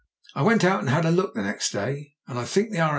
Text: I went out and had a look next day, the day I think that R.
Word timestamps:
I 0.33 0.41
went 0.41 0.63
out 0.63 0.79
and 0.79 0.89
had 0.89 1.05
a 1.05 1.11
look 1.11 1.35
next 1.35 1.69
day, 1.73 2.15
the 2.27 2.33
day 2.33 2.39
I 2.39 2.45
think 2.45 2.71
that 2.71 2.79
R. 2.79 2.89